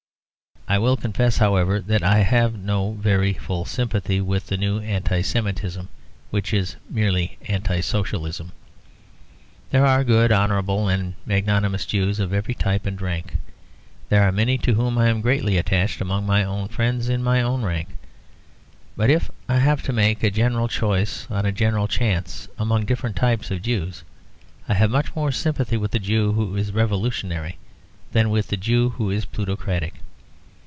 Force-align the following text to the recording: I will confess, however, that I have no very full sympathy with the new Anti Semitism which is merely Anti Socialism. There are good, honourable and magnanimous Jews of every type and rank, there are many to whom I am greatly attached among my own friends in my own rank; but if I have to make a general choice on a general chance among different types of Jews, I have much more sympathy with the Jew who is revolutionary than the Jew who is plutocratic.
I 0.67 0.77
will 0.77 0.95
confess, 0.95 1.39
however, 1.39 1.81
that 1.81 2.01
I 2.01 2.19
have 2.19 2.57
no 2.57 2.93
very 2.93 3.33
full 3.33 3.65
sympathy 3.65 4.21
with 4.21 4.47
the 4.47 4.55
new 4.55 4.79
Anti 4.79 5.19
Semitism 5.19 5.89
which 6.29 6.53
is 6.53 6.77
merely 6.89 7.37
Anti 7.49 7.81
Socialism. 7.81 8.53
There 9.71 9.85
are 9.85 10.05
good, 10.05 10.31
honourable 10.31 10.87
and 10.87 11.15
magnanimous 11.25 11.85
Jews 11.85 12.21
of 12.21 12.31
every 12.31 12.53
type 12.53 12.85
and 12.85 13.01
rank, 13.01 13.33
there 14.07 14.23
are 14.23 14.31
many 14.31 14.57
to 14.59 14.73
whom 14.75 14.97
I 14.97 15.09
am 15.09 15.19
greatly 15.19 15.57
attached 15.57 15.99
among 15.99 16.25
my 16.25 16.41
own 16.41 16.69
friends 16.69 17.09
in 17.09 17.21
my 17.21 17.41
own 17.41 17.63
rank; 17.63 17.89
but 18.95 19.09
if 19.09 19.29
I 19.49 19.57
have 19.57 19.83
to 19.83 19.91
make 19.91 20.23
a 20.23 20.31
general 20.31 20.69
choice 20.69 21.27
on 21.29 21.45
a 21.45 21.51
general 21.51 21.89
chance 21.89 22.47
among 22.57 22.85
different 22.85 23.17
types 23.17 23.51
of 23.51 23.61
Jews, 23.61 24.03
I 24.69 24.75
have 24.75 24.89
much 24.89 25.13
more 25.17 25.33
sympathy 25.33 25.75
with 25.75 25.91
the 25.91 25.99
Jew 25.99 26.31
who 26.31 26.55
is 26.55 26.71
revolutionary 26.71 27.57
than 28.13 28.31
the 28.31 28.55
Jew 28.55 28.91
who 28.91 29.09
is 29.11 29.25
plutocratic. 29.25 29.95